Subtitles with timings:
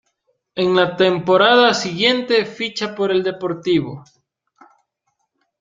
[0.55, 4.03] En la temporada siguiente ficha por el Deportivo.